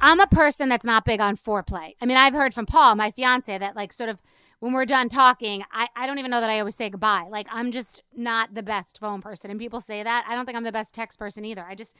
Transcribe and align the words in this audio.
I'm 0.00 0.20
a 0.20 0.26
person 0.26 0.68
that's 0.68 0.84
not 0.84 1.04
big 1.04 1.20
on 1.20 1.36
foreplay. 1.36 1.94
I 2.00 2.06
mean, 2.06 2.16
I've 2.16 2.34
heard 2.34 2.54
from 2.54 2.66
Paul, 2.66 2.94
my 2.94 3.10
fiance, 3.10 3.56
that 3.56 3.76
like 3.76 3.92
sort 3.92 4.08
of 4.08 4.22
when 4.60 4.72
we're 4.72 4.84
done 4.84 5.08
talking, 5.08 5.64
I, 5.72 5.88
I 5.96 6.06
don't 6.06 6.18
even 6.18 6.30
know 6.30 6.40
that 6.40 6.50
I 6.50 6.60
always 6.60 6.76
say 6.76 6.88
goodbye. 6.88 7.26
Like 7.28 7.48
I'm 7.50 7.72
just 7.72 8.02
not 8.14 8.54
the 8.54 8.62
best 8.62 9.00
phone 9.00 9.20
person. 9.20 9.50
And 9.50 9.58
people 9.58 9.80
say 9.80 10.02
that. 10.02 10.24
I 10.28 10.34
don't 10.34 10.46
think 10.46 10.56
I'm 10.56 10.64
the 10.64 10.72
best 10.72 10.94
text 10.94 11.18
person 11.18 11.44
either. 11.44 11.64
I 11.68 11.74
just 11.74 11.96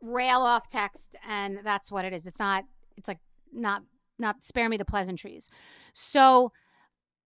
rail 0.00 0.38
off 0.38 0.66
text 0.66 1.16
and 1.28 1.60
that's 1.62 1.92
what 1.92 2.04
it 2.04 2.12
is. 2.12 2.26
It's 2.26 2.38
not 2.38 2.64
it's 2.96 3.08
like 3.08 3.18
not 3.52 3.82
not 4.18 4.44
spare 4.44 4.68
me 4.68 4.76
the 4.76 4.84
pleasantries. 4.84 5.50
So 5.92 6.52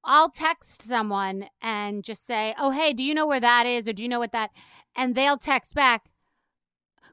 I'll 0.04 0.30
text 0.30 0.82
someone 0.82 1.46
and 1.62 2.04
just 2.04 2.26
say, 2.26 2.54
"Oh, 2.58 2.70
hey, 2.70 2.92
do 2.92 3.02
you 3.02 3.14
know 3.14 3.26
where 3.26 3.40
that 3.40 3.66
is 3.66 3.88
or 3.88 3.92
do 3.92 4.02
you 4.02 4.08
know 4.08 4.18
what 4.18 4.32
that?" 4.32 4.50
And 4.96 5.14
they'll 5.14 5.38
text 5.38 5.74
back, 5.74 6.10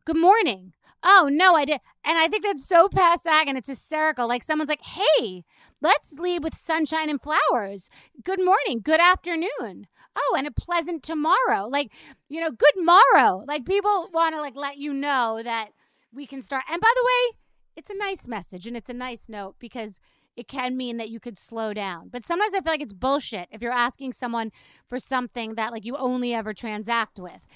"Good 0.05 0.17
morning." 0.17 0.73
Oh, 1.03 1.29
no, 1.31 1.55
I 1.55 1.65
did. 1.65 1.81
And 2.05 2.17
I 2.17 2.27
think 2.27 2.43
that's 2.43 2.65
so 2.65 2.87
past 2.87 3.25
and 3.25 3.57
it's 3.57 3.67
hysterical. 3.67 4.27
Like 4.27 4.43
someone's 4.43 4.69
like, 4.69 4.83
hey, 4.83 5.43
let's 5.81 6.13
lead 6.19 6.43
with 6.43 6.55
sunshine 6.55 7.09
and 7.09 7.19
flowers. 7.19 7.89
Good 8.23 8.43
morning. 8.43 8.81
Good 8.83 8.99
afternoon. 8.99 9.87
Oh, 10.15 10.35
and 10.37 10.45
a 10.45 10.51
pleasant 10.51 11.01
tomorrow. 11.03 11.67
Like, 11.67 11.91
you 12.29 12.39
know, 12.39 12.51
good 12.51 12.75
morrow. 12.77 13.43
Like 13.47 13.65
people 13.65 14.09
want 14.13 14.35
to 14.35 14.41
like 14.41 14.55
let 14.55 14.77
you 14.77 14.93
know 14.93 15.41
that 15.43 15.69
we 16.13 16.27
can 16.27 16.41
start. 16.41 16.65
And 16.69 16.81
by 16.81 16.91
the 16.95 17.03
way, 17.03 17.37
it's 17.75 17.89
a 17.89 17.97
nice 17.97 18.27
message 18.27 18.67
and 18.67 18.77
it's 18.77 18.89
a 18.89 18.93
nice 18.93 19.27
note 19.27 19.55
because 19.57 20.01
it 20.35 20.47
can 20.47 20.77
mean 20.77 20.97
that 20.97 21.09
you 21.09 21.19
could 21.19 21.39
slow 21.39 21.73
down. 21.73 22.09
But 22.09 22.25
sometimes 22.25 22.53
I 22.53 22.61
feel 22.61 22.73
like 22.73 22.81
it's 22.81 22.93
bullshit 22.93 23.47
if 23.51 23.61
you're 23.61 23.71
asking 23.71 24.13
someone 24.13 24.51
for 24.87 24.99
something 24.99 25.55
that 25.55 25.71
like 25.71 25.85
you 25.85 25.95
only 25.97 26.33
ever 26.33 26.53
transact 26.53 27.19
with 27.19 27.47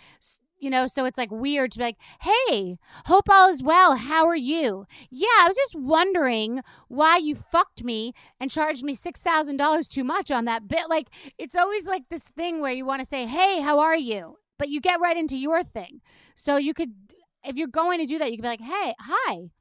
you 0.65 0.71
know 0.71 0.87
so 0.87 1.05
it's 1.05 1.17
like 1.17 1.31
weird 1.31 1.71
to 1.71 1.77
be 1.77 1.83
like 1.83 1.97
hey 2.21 2.77
hope 3.05 3.29
all 3.29 3.49
is 3.49 3.61
well. 3.61 3.95
How 3.95 4.27
are 4.27 4.35
you? 4.35 4.85
Yeah 5.11 5.27
i 5.41 5.47
was 5.47 5.55
just 5.55 5.75
wondering 5.75 6.61
why 6.87 7.17
you 7.17 7.35
fucked 7.35 7.83
me 7.83 8.13
and 8.39 8.49
charged 8.49 8.83
me 8.83 8.95
$6000 8.95 9.87
too 9.87 10.03
much 10.03 10.31
on 10.31 10.45
that 10.45 10.67
bit. 10.67 10.89
Like 10.89 11.07
it's 11.37 11.55
always 11.55 11.85
like 11.87 12.09
this 12.09 12.23
thing 12.23 12.59
where 12.61 12.71
you 12.71 12.85
want 12.85 13.01
to 13.01 13.05
say 13.05 13.25
hey 13.27 13.61
how 13.61 13.77
are 13.79 13.95
you? 13.95 14.37
But 14.57 14.69
you 14.69 14.81
get 14.81 14.99
right 14.99 15.15
into 15.15 15.37
your 15.37 15.63
thing. 15.63 16.01
So 16.35 16.57
you 16.57 16.73
could 16.73 16.93
if 17.45 17.55
you're 17.57 17.67
going 17.67 17.99
to 17.99 18.07
do 18.07 18.17
that 18.17 18.31
you 18.31 18.37
could 18.37 18.43
be 18.43 18.55
like 18.57 18.61
hey 18.61 18.95
hi. 18.99 19.51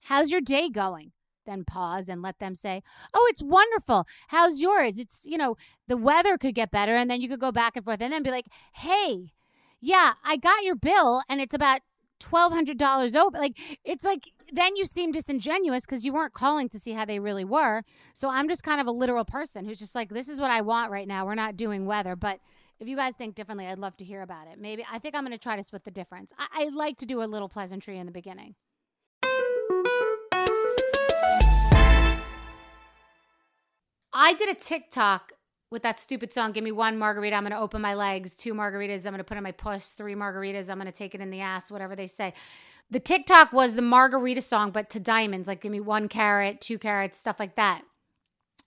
How's 0.00 0.30
your 0.30 0.40
day 0.40 0.68
going? 0.68 1.12
Then 1.46 1.64
pause 1.64 2.08
and 2.10 2.20
let 2.20 2.38
them 2.40 2.54
say, 2.54 2.82
"Oh, 3.14 3.26
it's 3.30 3.42
wonderful. 3.42 4.06
How's 4.28 4.60
yours?" 4.60 4.98
It's, 4.98 5.22
you 5.24 5.38
know, 5.38 5.56
the 5.86 5.96
weather 5.96 6.36
could 6.36 6.54
get 6.54 6.70
better 6.70 6.94
and 6.94 7.10
then 7.10 7.22
you 7.22 7.28
could 7.28 7.40
go 7.40 7.52
back 7.52 7.74
and 7.74 7.84
forth 7.84 8.02
and 8.02 8.12
then 8.12 8.22
be 8.22 8.30
like, 8.30 8.48
"Hey, 8.74 9.32
yeah, 9.80 10.14
I 10.24 10.36
got 10.36 10.64
your 10.64 10.76
bill 10.76 11.22
and 11.28 11.40
it's 11.40 11.54
about 11.54 11.80
$1,200 12.20 13.16
over. 13.16 13.38
Like, 13.38 13.58
it's 13.84 14.04
like, 14.04 14.30
then 14.52 14.76
you 14.76 14.86
seem 14.86 15.12
disingenuous 15.12 15.86
because 15.86 16.04
you 16.04 16.12
weren't 16.12 16.32
calling 16.32 16.68
to 16.70 16.78
see 16.78 16.92
how 16.92 17.04
they 17.04 17.20
really 17.20 17.44
were. 17.44 17.82
So 18.14 18.28
I'm 18.28 18.48
just 18.48 18.62
kind 18.62 18.80
of 18.80 18.86
a 18.86 18.90
literal 18.90 19.24
person 19.24 19.64
who's 19.64 19.78
just 19.78 19.94
like, 19.94 20.10
this 20.10 20.28
is 20.28 20.40
what 20.40 20.50
I 20.50 20.62
want 20.62 20.90
right 20.90 21.06
now. 21.06 21.26
We're 21.26 21.34
not 21.34 21.56
doing 21.56 21.86
weather. 21.86 22.16
But 22.16 22.40
if 22.80 22.88
you 22.88 22.96
guys 22.96 23.14
think 23.14 23.34
differently, 23.34 23.66
I'd 23.66 23.78
love 23.78 23.96
to 23.98 24.04
hear 24.04 24.22
about 24.22 24.48
it. 24.48 24.58
Maybe 24.58 24.84
I 24.90 24.98
think 24.98 25.14
I'm 25.14 25.22
going 25.22 25.32
to 25.32 25.38
try 25.38 25.56
to 25.56 25.62
split 25.62 25.84
the 25.84 25.90
difference. 25.90 26.32
I, 26.38 26.64
I 26.64 26.68
like 26.68 26.96
to 26.98 27.06
do 27.06 27.22
a 27.22 27.24
little 27.24 27.48
pleasantry 27.48 27.98
in 27.98 28.06
the 28.06 28.12
beginning. 28.12 28.54
I 34.12 34.34
did 34.34 34.48
a 34.48 34.54
TikTok 34.54 35.32
with 35.70 35.82
that 35.82 36.00
stupid 36.00 36.32
song, 36.32 36.52
give 36.52 36.64
me 36.64 36.72
one 36.72 36.96
margarita, 36.96 37.36
I'm 37.36 37.42
going 37.42 37.52
to 37.52 37.58
open 37.58 37.82
my 37.82 37.94
legs, 37.94 38.34
two 38.34 38.54
margaritas, 38.54 39.06
I'm 39.06 39.12
going 39.12 39.18
to 39.18 39.24
put 39.24 39.36
in 39.36 39.42
my 39.42 39.52
puss, 39.52 39.90
three 39.92 40.14
margaritas, 40.14 40.70
I'm 40.70 40.78
going 40.78 40.86
to 40.86 40.92
take 40.92 41.14
it 41.14 41.20
in 41.20 41.30
the 41.30 41.40
ass, 41.40 41.70
whatever 41.70 41.94
they 41.94 42.06
say. 42.06 42.32
The 42.90 43.00
TikTok 43.00 43.52
was 43.52 43.74
the 43.74 43.82
margarita 43.82 44.40
song, 44.40 44.70
but 44.70 44.88
to 44.90 45.00
diamonds, 45.00 45.46
like 45.46 45.60
give 45.60 45.72
me 45.72 45.80
one 45.80 46.08
carat, 46.08 46.60
two 46.60 46.78
carats, 46.78 47.18
stuff 47.18 47.38
like 47.38 47.56
that. 47.56 47.82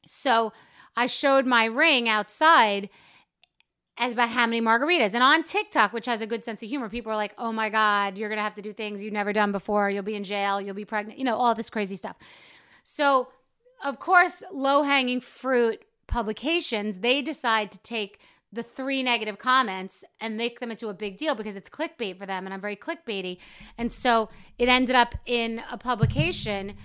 So 0.05 0.53
I 0.95 1.07
showed 1.07 1.47
my 1.47 1.65
ring 1.65 2.07
outside 2.07 2.89
as 3.97 4.13
about 4.13 4.29
how 4.29 4.45
many 4.45 4.61
margaritas. 4.61 5.13
And 5.13 5.23
on 5.23 5.43
TikTok, 5.43 5.93
which 5.93 6.05
has 6.05 6.21
a 6.21 6.27
good 6.27 6.43
sense 6.43 6.61
of 6.61 6.69
humor, 6.69 6.89
people 6.89 7.11
are 7.11 7.15
like, 7.15 7.33
oh 7.37 7.51
my 7.51 7.69
God, 7.69 8.17
you're 8.17 8.29
going 8.29 8.37
to 8.37 8.43
have 8.43 8.55
to 8.55 8.61
do 8.61 8.73
things 8.73 9.03
you've 9.03 9.13
never 9.13 9.33
done 9.33 9.51
before. 9.51 9.89
You'll 9.89 10.03
be 10.03 10.15
in 10.15 10.23
jail. 10.23 10.61
You'll 10.61 10.75
be 10.75 10.85
pregnant, 10.85 11.19
you 11.19 11.25
know, 11.25 11.37
all 11.37 11.55
this 11.55 11.69
crazy 11.69 11.95
stuff. 11.95 12.15
So, 12.83 13.27
of 13.83 13.99
course, 13.99 14.43
low 14.51 14.83
hanging 14.83 15.21
fruit 15.21 15.83
publications, 16.11 16.99
they 16.99 17.21
decide 17.21 17.71
to 17.71 17.79
take 17.81 18.19
the 18.53 18.61
three 18.61 19.01
negative 19.01 19.39
comments 19.39 20.03
and 20.19 20.35
make 20.35 20.59
them 20.59 20.69
into 20.69 20.89
a 20.89 20.93
big 20.93 21.17
deal 21.17 21.35
because 21.35 21.55
it's 21.55 21.69
clickbait 21.69 22.19
for 22.19 22.25
them. 22.25 22.45
And 22.45 22.53
I'm 22.53 22.59
very 22.59 22.75
clickbaity. 22.75 23.37
And 23.77 23.91
so 23.91 24.29
it 24.59 24.67
ended 24.67 24.95
up 24.95 25.15
in 25.25 25.63
a 25.71 25.77
publication 25.77 26.75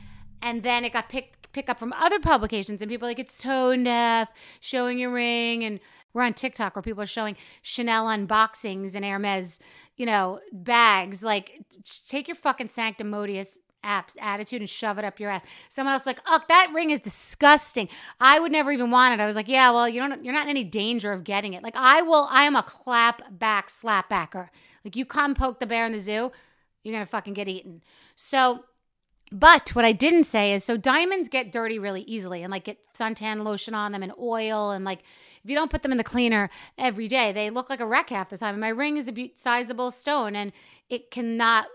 and 0.40 0.62
then 0.62 0.84
it 0.84 0.92
got 0.92 1.08
picked 1.08 1.52
pick 1.52 1.70
up 1.70 1.78
from 1.78 1.92
other 1.94 2.20
publications 2.20 2.82
and 2.82 2.90
people 2.90 3.08
like 3.08 3.18
it's 3.18 3.42
tone 3.42 3.84
deaf 3.84 4.28
showing 4.60 4.98
your 4.98 5.10
ring 5.10 5.64
and 5.64 5.80
we're 6.12 6.20
on 6.20 6.34
tiktok 6.34 6.76
where 6.76 6.82
people 6.82 7.02
are 7.02 7.06
showing 7.06 7.34
chanel 7.62 8.04
unboxings 8.04 8.94
and 8.94 9.06
hermes 9.06 9.58
you 9.96 10.04
know 10.04 10.38
bags 10.52 11.22
like 11.22 11.62
take 12.06 12.28
your 12.28 12.34
fucking 12.34 12.68
sanctimonious 12.68 13.58
apps 13.86 14.16
attitude 14.20 14.60
and 14.60 14.68
shove 14.68 14.98
it 14.98 15.04
up 15.04 15.20
your 15.20 15.30
ass. 15.30 15.42
Someone 15.68 15.92
else 15.92 16.06
like 16.06 16.20
oh 16.26 16.40
that 16.48 16.70
ring 16.74 16.90
is 16.90 17.00
disgusting. 17.00 17.88
I 18.20 18.40
would 18.40 18.52
never 18.52 18.72
even 18.72 18.90
want 18.90 19.14
it. 19.14 19.22
I 19.22 19.26
was 19.26 19.36
like 19.36 19.48
yeah 19.48 19.70
well 19.70 19.88
you 19.88 20.00
don't 20.00 20.24
you're 20.24 20.34
not 20.34 20.44
in 20.44 20.50
any 20.50 20.64
danger 20.64 21.12
of 21.12 21.24
getting 21.24 21.54
it. 21.54 21.62
Like 21.62 21.76
i 21.76 22.02
will 22.02 22.28
i 22.30 22.42
am 22.44 22.56
a 22.56 22.62
clap 22.62 23.22
back 23.38 23.70
slap 23.70 24.08
backer. 24.08 24.50
Like 24.84 24.96
you 24.96 25.04
come 25.04 25.34
poke 25.34 25.60
the 25.60 25.66
bear 25.66 25.86
in 25.86 25.92
the 25.92 26.00
zoo 26.00 26.32
you're 26.82 26.94
gonna 26.94 27.06
fucking 27.06 27.34
get 27.34 27.48
eaten. 27.48 27.82
So 28.14 28.64
but 29.32 29.70
what 29.70 29.84
I 29.84 29.90
didn't 29.90 30.22
say 30.24 30.52
is 30.52 30.62
so 30.62 30.76
diamonds 30.76 31.28
get 31.28 31.50
dirty 31.50 31.80
really 31.80 32.02
easily 32.02 32.44
and 32.44 32.50
like 32.50 32.64
get 32.64 32.78
suntan 32.94 33.42
lotion 33.42 33.74
on 33.74 33.90
them 33.90 34.04
and 34.04 34.12
oil 34.20 34.70
and 34.70 34.84
like 34.84 35.00
if 35.42 35.50
you 35.50 35.56
don't 35.56 35.70
put 35.70 35.82
them 35.82 35.90
in 35.90 35.98
the 35.98 36.04
cleaner 36.04 36.48
every 36.78 37.08
day, 37.08 37.32
they 37.32 37.50
look 37.50 37.68
like 37.68 37.80
a 37.80 37.86
wreck 37.86 38.10
half 38.10 38.30
the 38.30 38.38
time. 38.38 38.54
And 38.54 38.60
my 38.60 38.68
ring 38.68 38.96
is 38.96 39.08
a 39.08 39.12
be- 39.12 39.32
sizable 39.36 39.90
stone 39.90 40.36
and 40.36 40.52
it 40.88 41.10
cannot 41.10 41.66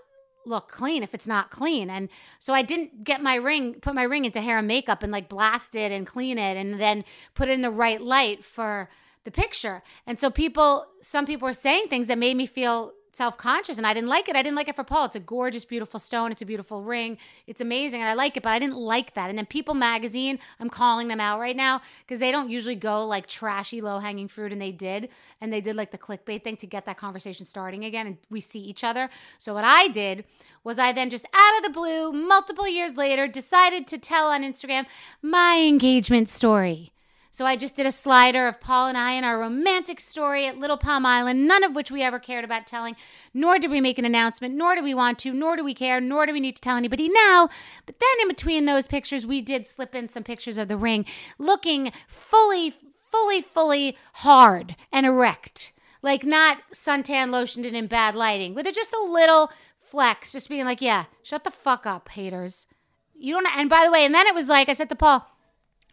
look 0.46 0.70
clean 0.70 1.04
if 1.04 1.14
it's 1.14 1.28
not 1.28 1.52
clean. 1.52 1.90
And 1.90 2.10
so 2.40 2.54
I 2.54 2.62
didn't 2.62 3.04
get 3.04 3.22
my 3.22 3.36
ring, 3.36 3.76
put 3.76 3.96
my 3.96 4.04
ring 4.04 4.26
into 4.26 4.42
hair 4.42 4.58
and 4.58 4.68
makeup 4.68 5.04
and 5.04 5.12
like 5.12 5.30
blast 5.30 5.76
it 5.76 5.92
and 5.92 6.06
clean 6.06 6.38
it 6.38 6.58
and 6.58 6.80
then 6.80 7.04
put 7.34 7.50
it 7.50 7.54
in 7.54 7.62
the 7.62 7.72
right 7.72 8.02
light 8.02 8.44
for 8.44 8.90
the 9.24 9.32
picture. 9.32 9.84
And 10.08 10.18
so 10.18 10.30
people, 10.30 10.86
some 11.02 11.26
people 11.26 11.48
were 11.48 11.54
saying 11.54 11.88
things 11.88 12.08
that 12.08 12.18
made 12.18 12.36
me 12.36 12.46
feel 12.46 12.94
self 13.12 13.38
conscious 13.38 13.78
and 13.78 13.86
I 13.86 13.94
didn't 13.94 14.10
like 14.10 14.30
it. 14.30 14.36
I 14.36 14.44
didn't 14.44 14.56
like 14.56 14.69
it 14.69 14.75
for 14.75 14.84
Paul. 14.84 15.06
It's 15.06 15.16
a 15.16 15.19
gorgeous, 15.19 15.66
beautiful 15.66 16.00
stone. 16.00 16.31
It's 16.31 16.42
a 16.42 16.46
beautiful 16.46 16.81
ring. 16.81 17.18
It's 17.48 17.62
amazing 17.62 18.02
and 18.02 18.10
I 18.10 18.13
like 18.13 18.38
it, 18.38 18.44
but 18.44 18.50
I 18.50 18.60
didn't 18.60 18.78
like 18.78 19.13
that. 19.13 19.30
And 19.30 19.38
then 19.38 19.46
People 19.46 19.74
Magazine, 19.74 20.40
I'm 20.60 20.69
calling 20.69 21.08
them 21.08 21.19
out 21.19 21.40
right 21.40 21.56
now 21.56 21.81
because 22.06 22.19
they 22.19 22.31
don't 22.31 22.50
usually 22.50 22.75
go 22.75 23.06
like 23.06 23.28
trashy, 23.28 23.81
low 23.81 24.00
hanging 24.00 24.28
fruit. 24.28 24.52
And 24.52 24.62
they 24.62 24.72
did. 24.72 25.10
And 25.42 25.52
they 25.52 25.62
did 25.62 25.75
like 25.75 25.92
the 25.92 25.98
clickbait 25.98 26.44
thing 26.44 26.58
to 26.58 26.68
get 26.68 26.86
that 26.86 26.98
conversation 26.98 27.46
starting 27.46 27.86
again. 27.86 28.08
And 28.08 28.18
we 28.30 28.40
see 28.40 28.60
each 28.60 28.84
other. 28.84 29.10
So 29.40 29.54
what 29.54 29.66
I 29.66 29.88
did 29.88 30.25
was 30.63 30.80
I 30.80 30.94
then 30.94 31.10
just 31.10 31.25
out 31.34 31.58
of 31.58 31.63
the 31.63 31.69
blue, 31.69 32.12
multiple 32.12 32.68
years 32.68 32.96
later, 32.96 33.28
decided 33.28 33.88
to 33.88 33.98
tell 33.98 34.28
on 34.28 34.44
Instagram 34.44 34.86
my 35.22 35.63
engagement 35.68 36.30
story. 36.30 36.92
So 37.33 37.45
I 37.45 37.56
just 37.56 37.75
did 37.75 37.86
a 37.86 37.94
slider 37.94 38.45
of 38.45 38.60
Paul 38.60 38.88
and 38.88 38.98
I 38.98 39.13
and 39.13 39.25
our 39.25 39.39
romantic 39.39 40.01
story 40.01 40.45
at 40.45 40.57
Little 40.57 40.75
Palm 40.75 41.06
Island, 41.06 41.48
none 41.48 41.63
of 41.63 41.74
which 41.74 41.89
we 41.89 42.04
ever 42.04 42.19
cared 42.19 42.44
about 42.44 42.68
telling, 42.68 42.98
nor 43.33 43.57
did 43.57 43.72
we 43.72 43.80
make 43.80 43.98
an 43.98 44.04
announcement, 44.04 44.54
nor 44.54 44.75
do 44.75 44.83
we 44.83 44.94
want 44.94 45.18
to, 45.19 45.31
nor 45.31 45.56
do 45.56 45.63
we 45.63 45.74
care, 45.74 46.01
nor 46.01 46.25
do 46.25 46.33
we 46.33 46.42
need 46.42 46.57
to 46.57 46.62
tell 46.62 46.75
anybody 46.75 47.07
now. 47.07 47.48
But 47.86 48.00
then 48.00 48.22
in 48.22 48.28
between 48.28 48.66
those 48.66 48.86
pictures, 48.86 49.25
we 49.25 49.42
did 49.42 49.66
slip 49.66 49.95
in 49.95 50.10
some 50.10 50.24
pictures 50.24 50.57
of 50.57 50.68
the 50.68 50.75
ring 50.75 51.06
looking 51.38 51.94
fully, 52.06 52.74
fully, 53.00 53.42
fully 53.42 53.98
hard 54.16 54.75
and 54.92 55.06
erect. 55.06 55.72
Like 56.01 56.25
not 56.25 56.57
suntan 56.74 57.30
lotioned 57.30 57.66
and 57.66 57.77
in 57.77 57.88
bad 57.88 58.13
lighting, 58.13 58.56
with 58.56 58.66
just 58.74 58.94
a 58.94 59.04
little 59.06 59.51
flex, 59.80 60.34
just 60.34 60.50
being 60.50 60.66
like, 60.66 60.81
yeah, 60.81 61.06
shut 61.24 61.45
the 61.45 61.51
fuck 61.51 61.86
up, 61.86 62.10
haters. 62.10 62.68
You 63.16 63.36
don't, 63.36 63.48
and 63.56 63.69
by 63.69 63.86
the 63.86 63.92
way, 63.92 64.04
and 64.04 64.13
then 64.13 64.27
it 64.27 64.36
was 64.36 64.50
like, 64.50 64.68
I 64.68 64.74
said 64.74 64.89
to 64.89 64.95
Paul, 64.95 65.25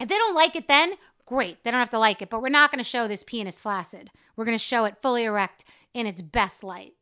if 0.00 0.08
they 0.08 0.16
don't 0.16 0.34
like 0.34 0.56
it 0.56 0.68
then, 0.68 0.94
great. 1.28 1.62
They 1.62 1.70
don't 1.70 1.78
have 1.78 1.90
to 1.90 1.98
like 1.98 2.22
it, 2.22 2.30
but 2.30 2.40
we're 2.40 2.48
not 2.48 2.70
going 2.70 2.78
to 2.78 2.88
show 2.88 3.06
this 3.06 3.22
penis 3.22 3.60
flaccid. 3.60 4.10
We're 4.34 4.46
going 4.46 4.56
to 4.56 4.64
show 4.64 4.86
it 4.86 4.96
fully 5.02 5.24
erect 5.24 5.62
in 5.92 6.06
its 6.06 6.22
best 6.22 6.64
light. 6.64 6.94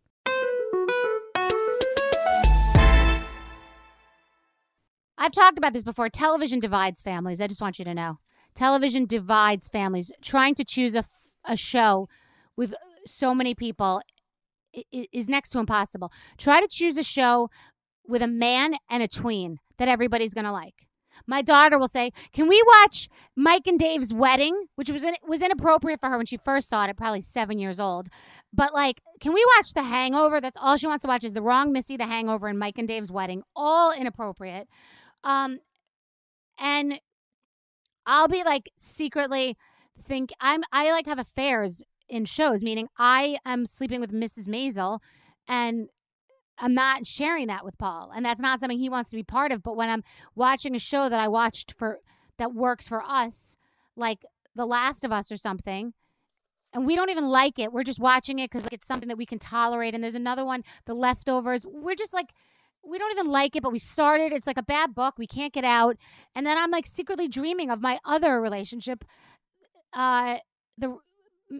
I've 5.16 5.32
talked 5.32 5.58
about 5.58 5.72
this 5.72 5.84
before. 5.84 6.08
Television 6.08 6.58
divides 6.58 7.02
families. 7.02 7.40
I 7.40 7.46
just 7.46 7.60
want 7.60 7.78
you 7.78 7.84
to 7.84 7.94
know. 7.94 8.18
Television 8.56 9.06
divides 9.06 9.68
families. 9.68 10.10
Trying 10.22 10.56
to 10.56 10.64
choose 10.64 10.96
a, 10.96 11.04
a 11.44 11.56
show 11.56 12.08
with 12.56 12.74
so 13.06 13.32
many 13.32 13.54
people 13.54 14.02
is 14.92 15.28
next 15.28 15.50
to 15.50 15.60
impossible. 15.60 16.12
Try 16.36 16.60
to 16.60 16.68
choose 16.68 16.98
a 16.98 17.04
show 17.04 17.48
with 18.08 18.22
a 18.22 18.26
man 18.26 18.74
and 18.90 19.04
a 19.04 19.08
tween 19.08 19.58
that 19.78 19.88
everybody's 19.88 20.34
going 20.34 20.46
to 20.46 20.52
like. 20.52 20.86
My 21.26 21.42
daughter 21.42 21.78
will 21.78 21.88
say, 21.88 22.12
"Can 22.32 22.48
we 22.48 22.62
watch 22.66 23.08
Mike 23.36 23.66
and 23.66 23.78
Dave's 23.78 24.12
wedding?" 24.12 24.66
Which 24.76 24.90
was 24.90 25.04
in, 25.04 25.14
was 25.26 25.42
inappropriate 25.42 26.00
for 26.00 26.08
her 26.08 26.16
when 26.16 26.26
she 26.26 26.36
first 26.36 26.68
saw 26.68 26.84
it 26.84 26.90
at 26.90 26.96
probably 26.96 27.20
seven 27.20 27.58
years 27.58 27.80
old. 27.80 28.08
But 28.52 28.74
like, 28.74 29.02
can 29.20 29.32
we 29.32 29.44
watch 29.56 29.74
The 29.74 29.82
Hangover? 29.82 30.40
That's 30.40 30.56
all 30.60 30.76
she 30.76 30.86
wants 30.86 31.02
to 31.02 31.08
watch 31.08 31.24
is 31.24 31.34
The 31.34 31.42
Wrong 31.42 31.72
Missy, 31.72 31.96
The 31.96 32.06
Hangover, 32.06 32.48
and 32.48 32.58
Mike 32.58 32.78
and 32.78 32.88
Dave's 32.88 33.10
wedding. 33.10 33.42
All 33.54 33.92
inappropriate. 33.92 34.68
Um, 35.24 35.58
and 36.58 37.00
I'll 38.06 38.28
be 38.28 38.44
like 38.44 38.70
secretly 38.76 39.56
think 40.04 40.30
I'm 40.40 40.62
I 40.72 40.90
like 40.92 41.06
have 41.06 41.18
affairs 41.18 41.82
in 42.08 42.24
shows, 42.24 42.62
meaning 42.62 42.88
I 42.98 43.38
am 43.44 43.66
sleeping 43.66 44.00
with 44.00 44.12
Mrs. 44.12 44.46
Maisel 44.46 45.00
and 45.48 45.88
I'm 46.58 46.74
not 46.74 47.06
sharing 47.06 47.48
that 47.48 47.64
with 47.64 47.78
Paul. 47.78 48.12
And 48.14 48.24
that's 48.24 48.40
not 48.40 48.60
something 48.60 48.78
he 48.78 48.88
wants 48.88 49.10
to 49.10 49.16
be 49.16 49.22
part 49.22 49.52
of. 49.52 49.62
But 49.62 49.76
when 49.76 49.88
I'm 49.88 50.02
watching 50.34 50.74
a 50.74 50.78
show 50.78 51.08
that 51.08 51.20
I 51.20 51.28
watched 51.28 51.72
for 51.72 52.00
that 52.38 52.54
works 52.54 52.88
for 52.88 53.02
us, 53.02 53.56
like 53.96 54.24
The 54.54 54.66
Last 54.66 55.04
of 55.04 55.12
Us 55.12 55.30
or 55.30 55.36
something, 55.36 55.92
and 56.72 56.86
we 56.86 56.96
don't 56.96 57.10
even 57.10 57.28
like 57.28 57.58
it. 57.58 57.72
We're 57.72 57.84
just 57.84 58.00
watching 58.00 58.38
it 58.38 58.50
because 58.50 58.64
like, 58.64 58.74
it's 58.74 58.86
something 58.86 59.08
that 59.08 59.16
we 59.16 59.26
can 59.26 59.38
tolerate. 59.38 59.94
And 59.94 60.04
there's 60.04 60.14
another 60.14 60.44
one, 60.44 60.62
The 60.84 60.94
Leftovers. 60.94 61.64
We're 61.66 61.94
just 61.94 62.12
like, 62.12 62.34
we 62.84 62.98
don't 62.98 63.12
even 63.12 63.28
like 63.28 63.56
it, 63.56 63.62
but 63.62 63.72
we 63.72 63.78
started. 63.78 64.32
It's 64.32 64.46
like 64.46 64.58
a 64.58 64.62
bad 64.62 64.94
book. 64.94 65.14
We 65.18 65.26
can't 65.26 65.52
get 65.52 65.64
out. 65.64 65.96
And 66.34 66.46
then 66.46 66.58
I'm 66.58 66.70
like 66.70 66.86
secretly 66.86 67.28
dreaming 67.28 67.70
of 67.70 67.80
my 67.80 67.98
other 68.04 68.40
relationship, 68.40 69.04
uh, 69.92 70.36
the 70.78 70.98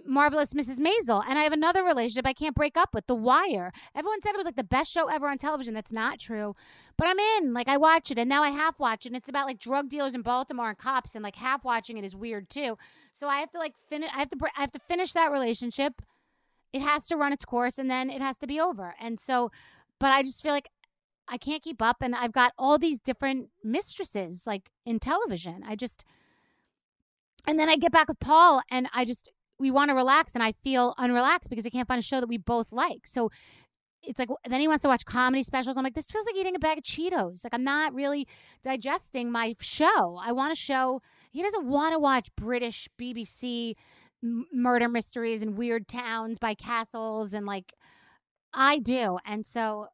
Marvelous 0.05 0.53
Mrs. 0.53 0.81
Maisel. 0.81 1.23
And 1.29 1.39
I 1.39 1.43
have 1.43 1.53
another 1.53 1.85
relationship 1.85 2.27
I 2.27 2.33
can't 2.33 2.55
break 2.55 2.77
up 2.77 2.95
with, 2.95 3.07
The 3.07 3.15
Wire. 3.15 3.73
Everyone 3.95 4.21
said 4.21 4.31
it 4.31 4.37
was 4.37 4.47
like 4.47 4.57
the 4.57 4.65
best 4.65 4.91
show 4.91 5.07
ever 5.09 5.29
on 5.29 5.39
television. 5.39 5.75
That's 5.75 5.93
not 5.93 6.19
true. 6.19 6.55
But 6.97 7.09
I'm 7.09 7.19
in. 7.19 7.53
Like 7.53 7.69
I 7.69 7.77
watch 7.77 8.11
it 8.11 8.19
and 8.19 8.29
now 8.29 8.43
I 8.43 8.51
half 8.51 8.81
watch 8.81 9.07
it. 9.07 9.11
And 9.11 9.17
it's 9.17 9.29
about 9.29 9.47
like 9.47 9.59
drug 9.59 9.89
dealers 9.89 10.15
in 10.15 10.23
Baltimore 10.23 10.69
and 10.69 10.79
cops 10.79 11.15
and 11.15 11.23
like 11.23 11.37
half 11.37 11.65
watching 11.65 11.97
it 11.99 12.05
is 12.05 12.17
weird 12.17 12.51
too. 12.51 12.77
So 13.13 13.29
I 13.29 13.39
have 13.41 13.51
to 13.53 13.59
like 13.59 13.75
finish 13.89 14.11
I 14.15 14.19
have 14.19 14.31
to 14.31 14.37
I 14.57 14.61
have 14.61 14.73
to 14.73 14.81
finish 14.81 15.13
that 15.13 15.31
relationship. 15.31 16.03
It 16.73 16.83
has 16.83 17.07
to 17.07 17.17
run 17.17 17.33
its 17.33 17.45
course 17.45 17.79
and 17.79 17.91
then 17.91 18.11
it 18.11 18.21
has 18.21 18.39
to 18.39 18.47
be 18.47 18.61
over. 18.61 18.95
And 19.01 19.21
so 19.21 19.51
but 19.99 20.11
I 20.11 20.23
just 20.23 20.43
feel 20.43 20.53
like 20.53 20.69
I 21.29 21.39
can't 21.39 21.63
keep 21.63 21.83
up 21.83 22.03
and 22.03 22.15
I've 22.15 22.33
got 22.33 22.53
all 22.59 22.79
these 22.79 23.01
different 23.01 23.51
mistresses 23.65 24.47
like 24.47 24.71
in 24.85 24.99
television. 24.99 25.63
I 25.67 25.77
just 25.77 26.05
and 27.47 27.59
then 27.59 27.69
I 27.69 27.77
get 27.77 27.93
back 27.93 28.09
with 28.09 28.19
Paul 28.19 28.63
and 28.71 28.89
I 28.93 29.05
just 29.05 29.31
we 29.59 29.71
want 29.71 29.91
to 29.91 29.95
relax 29.95 30.35
and 30.35 30.43
I 30.43 30.53
feel 30.53 30.95
unrelaxed 30.99 31.49
because 31.49 31.67
I 31.67 31.71
can't 31.71 31.89
find 31.89 31.99
a 31.99 32.03
show 32.03 32.21
that 32.21 32.29
we 32.29 32.39
both 32.39 32.73
like. 32.73 33.07
So 33.07 33.31
it's 34.03 34.19
like 34.19 34.29
then 34.49 34.61
he 34.61 34.69
wants 34.69 34.83
to 34.83 34.89
watch 34.89 35.05
comedy 35.05 35.43
specials. 35.43 35.77
I'm 35.77 35.85
like, 35.85 35.95
this 35.95 36.11
feels 36.11 36.27
like 36.27 36.37
eating 36.37 36.55
a 36.55 36.59
bag 36.59 36.79
of 36.79 36.85
Cheetos. 36.85 37.45
Like 37.45 37.53
I'm 37.55 37.65
not 37.65 37.95
really 37.95 38.27
digesting 38.63 39.31
my 39.31 39.55
show. 39.61 40.19
I 40.23 40.33
want 40.33 40.53
a 40.53 40.57
show. 40.57 41.03
He 41.31 41.43
doesn't 41.43 41.67
want 41.67 41.95
to 41.95 41.99
watch 41.99 42.29
British 42.37 42.89
BBC 43.01 43.75
m- 44.23 44.47
murder 44.53 44.89
mysteries 44.89 45.43
and 45.43 45.57
weird 45.57 45.89
towns 45.89 46.39
by 46.39 46.55
castles 46.55 47.35
and 47.35 47.47
like 47.47 47.73
I 48.55 48.79
do. 48.79 49.19
And 49.27 49.45
so 49.45 49.89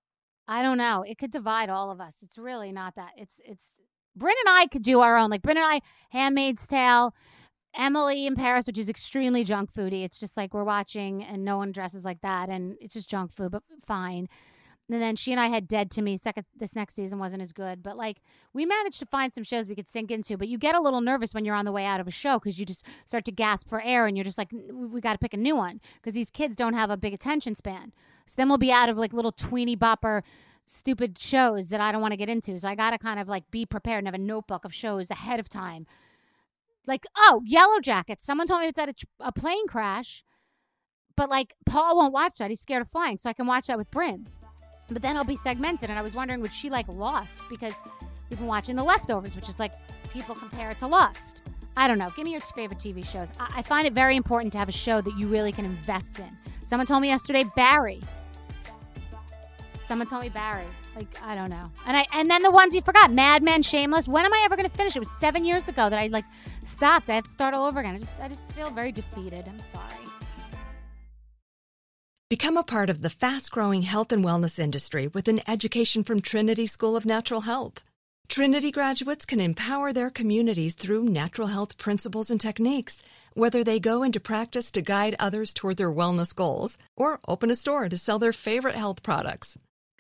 I 0.46 0.62
don't 0.62 0.78
know. 0.78 1.04
It 1.06 1.18
could 1.18 1.30
divide 1.30 1.70
all 1.70 1.90
of 1.90 2.00
us. 2.00 2.16
It's 2.22 2.36
really 2.38 2.72
not 2.72 2.96
that. 2.96 3.12
It's 3.16 3.40
it's 3.44 3.78
Bryn 4.14 4.34
and 4.44 4.54
I 4.54 4.66
could 4.66 4.82
do 4.82 5.00
our 5.00 5.16
own. 5.16 5.30
Like 5.30 5.42
Bryn 5.42 5.56
and 5.56 5.66
I, 5.66 5.80
Handmaid's 6.10 6.66
Tale. 6.66 7.14
Emily 7.74 8.26
in 8.26 8.34
Paris, 8.34 8.66
which 8.66 8.78
is 8.78 8.88
extremely 8.88 9.44
junk 9.44 9.72
foody. 9.72 10.04
It's 10.04 10.18
just 10.18 10.36
like 10.36 10.52
we're 10.52 10.64
watching 10.64 11.24
and 11.24 11.44
no 11.44 11.56
one 11.56 11.72
dresses 11.72 12.04
like 12.04 12.20
that, 12.20 12.48
and 12.48 12.76
it's 12.80 12.94
just 12.94 13.08
junk 13.08 13.32
food, 13.32 13.52
but 13.52 13.62
fine. 13.84 14.28
And 14.90 15.00
then 15.00 15.16
she 15.16 15.32
and 15.32 15.40
I 15.40 15.46
had 15.46 15.68
Dead 15.68 15.90
to 15.92 16.02
Me. 16.02 16.16
Second, 16.16 16.44
this 16.54 16.76
next 16.76 16.94
season 16.94 17.18
wasn't 17.18 17.40
as 17.42 17.52
good, 17.52 17.82
but 17.82 17.96
like 17.96 18.20
we 18.52 18.66
managed 18.66 18.98
to 18.98 19.06
find 19.06 19.32
some 19.32 19.44
shows 19.44 19.68
we 19.68 19.74
could 19.74 19.88
sink 19.88 20.10
into. 20.10 20.36
But 20.36 20.48
you 20.48 20.58
get 20.58 20.74
a 20.74 20.80
little 20.80 21.00
nervous 21.00 21.32
when 21.32 21.44
you're 21.44 21.54
on 21.54 21.64
the 21.64 21.72
way 21.72 21.86
out 21.86 22.00
of 22.00 22.06
a 22.06 22.10
show 22.10 22.38
because 22.38 22.58
you 22.58 22.66
just 22.66 22.84
start 23.06 23.24
to 23.24 23.32
gasp 23.32 23.68
for 23.68 23.80
air, 23.80 24.06
and 24.06 24.16
you're 24.16 24.24
just 24.24 24.38
like, 24.38 24.52
we 24.52 25.00
got 25.00 25.12
to 25.12 25.18
pick 25.18 25.32
a 25.32 25.38
new 25.38 25.56
one 25.56 25.80
because 25.96 26.14
these 26.14 26.30
kids 26.30 26.56
don't 26.56 26.74
have 26.74 26.90
a 26.90 26.96
big 26.96 27.14
attention 27.14 27.54
span. 27.54 27.92
So 28.26 28.34
then 28.36 28.48
we'll 28.48 28.58
be 28.58 28.72
out 28.72 28.88
of 28.88 28.98
like 28.98 29.12
little 29.12 29.32
tweeny 29.32 29.76
bopper 29.76 30.22
stupid 30.66 31.18
shows 31.18 31.70
that 31.70 31.80
I 31.80 31.90
don't 31.90 32.02
want 32.02 32.12
to 32.12 32.16
get 32.18 32.28
into. 32.28 32.58
So 32.58 32.68
I 32.68 32.74
got 32.74 32.90
to 32.90 32.98
kind 32.98 33.18
of 33.18 33.28
like 33.28 33.50
be 33.50 33.64
prepared 33.64 33.98
and 33.98 34.06
have 34.06 34.14
a 34.14 34.18
notebook 34.18 34.64
of 34.64 34.74
shows 34.74 35.10
ahead 35.10 35.40
of 35.40 35.48
time 35.48 35.86
like 36.86 37.06
oh 37.16 37.42
yellow 37.44 37.80
jackets 37.80 38.24
someone 38.24 38.46
told 38.46 38.60
me 38.60 38.66
it's 38.66 38.78
at 38.78 38.88
a, 38.88 38.94
a 39.20 39.32
plane 39.32 39.66
crash 39.66 40.24
but 41.16 41.30
like 41.30 41.54
Paul 41.66 41.96
won't 41.96 42.12
watch 42.12 42.38
that. 42.38 42.50
He's 42.50 42.60
scared 42.60 42.82
of 42.82 42.90
flying, 42.90 43.18
so 43.18 43.28
I 43.30 43.32
can 43.32 43.46
watch 43.46 43.66
that 43.66 43.78
with 43.78 43.90
Bryn. 43.90 44.28
But 44.90 45.02
then 45.02 45.12
it'll 45.12 45.24
be 45.24 45.36
segmented, 45.36 45.90
and 45.90 45.98
I 45.98 46.02
was 46.02 46.14
wondering 46.14 46.40
would 46.40 46.52
she 46.52 46.70
like 46.70 46.88
Lost 46.88 47.48
because 47.48 47.74
we've 48.28 48.38
been 48.38 48.48
watching 48.48 48.76
The 48.76 48.84
Leftovers, 48.84 49.36
which 49.36 49.48
is 49.48 49.58
like 49.58 49.72
people 50.12 50.34
compare 50.34 50.70
it 50.70 50.78
to 50.80 50.86
Lost. 50.86 51.42
I 51.76 51.88
don't 51.88 51.98
know. 51.98 52.10
Give 52.14 52.24
me 52.24 52.32
your 52.32 52.40
favorite 52.40 52.80
TV 52.80 53.06
shows. 53.06 53.28
I, 53.40 53.58
I 53.58 53.62
find 53.62 53.86
it 53.86 53.94
very 53.94 54.16
important 54.16 54.52
to 54.52 54.58
have 54.58 54.68
a 54.68 54.72
show 54.72 55.00
that 55.00 55.16
you 55.16 55.26
really 55.26 55.52
can 55.52 55.64
invest 55.64 56.18
in. 56.18 56.28
Someone 56.62 56.86
told 56.86 57.02
me 57.02 57.08
yesterday 57.08 57.44
Barry. 57.56 58.02
Someone 59.86 60.06
told 60.06 60.22
me 60.22 60.28
Barry. 60.28 60.64
Like 60.96 61.08
I 61.22 61.34
don't 61.34 61.50
know. 61.50 61.70
And 61.86 61.96
I 61.96 62.06
and 62.12 62.30
then 62.30 62.42
the 62.42 62.50
ones 62.50 62.74
you 62.74 62.82
forgot: 62.82 63.12
Mad 63.12 63.42
Men, 63.42 63.62
Shameless. 63.62 64.08
When 64.08 64.24
am 64.24 64.32
I 64.32 64.42
ever 64.44 64.56
to 64.56 64.68
finish? 64.68 64.96
It 64.96 65.00
was 65.00 65.10
seven 65.10 65.44
years 65.44 65.68
ago 65.68 65.90
that 65.90 65.98
I 65.98 66.06
like 66.08 66.24
stopped. 66.64 67.10
I 67.10 67.14
have 67.16 67.24
to 67.24 67.30
start 67.30 67.54
all 67.54 67.66
over 67.66 67.80
again. 67.80 67.94
I 67.94 67.98
just 67.98 68.20
I 68.20 68.28
just 68.28 68.50
feel 68.52 68.70
very 68.70 68.92
defeated. 68.92 69.44
I'm 69.48 69.60
sorry. 69.60 69.84
Become 72.30 72.56
a 72.56 72.62
part 72.62 72.88
of 72.88 73.02
the 73.02 73.10
fast 73.10 73.52
growing 73.52 73.82
health 73.82 74.10
and 74.10 74.24
wellness 74.24 74.58
industry 74.58 75.06
with 75.06 75.28
an 75.28 75.40
education 75.46 76.02
from 76.02 76.20
Trinity 76.20 76.66
School 76.66 76.96
of 76.96 77.04
Natural 77.04 77.42
Health. 77.42 77.84
Trinity 78.28 78.70
graduates 78.70 79.26
can 79.26 79.40
empower 79.40 79.92
their 79.92 80.08
communities 80.08 80.74
through 80.74 81.04
natural 81.04 81.48
health 81.48 81.76
principles 81.76 82.30
and 82.30 82.40
techniques, 82.40 83.02
whether 83.34 83.62
they 83.62 83.78
go 83.78 84.02
into 84.02 84.18
practice 84.18 84.70
to 84.70 84.80
guide 84.80 85.14
others 85.18 85.52
toward 85.52 85.76
their 85.76 85.92
wellness 85.92 86.34
goals 86.34 86.78
or 86.96 87.20
open 87.28 87.50
a 87.50 87.54
store 87.54 87.90
to 87.90 87.96
sell 87.98 88.18
their 88.18 88.32
favorite 88.32 88.76
health 88.76 89.02
products. 89.02 89.58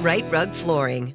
Rite 0.00 0.30
Rug 0.30 0.50
Flooring. 0.50 1.14